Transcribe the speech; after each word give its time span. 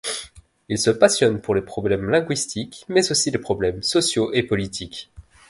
Il 0.67 0.79
se 0.79 0.89
passionne 0.89 1.39
pour 1.41 1.53
les 1.53 1.61
problèmes 1.61 2.09
linguistiques, 2.09 2.85
mais 2.89 3.11
aussi 3.11 3.29
les 3.29 3.37
problèmes 3.37 3.83
sociaux 3.83 4.33
et 4.33 4.41
politiques. 4.41 5.11